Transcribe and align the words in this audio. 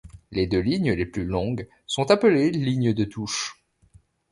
Les 0.31 0.47
deux 0.47 0.61
lignes 0.61 0.93
les 0.93 1.05
plus 1.05 1.25
longues 1.25 1.67
sont 1.85 2.09
appelées 2.09 2.49
lignes 2.49 2.91
de 2.91 3.03
touche. 3.03 3.63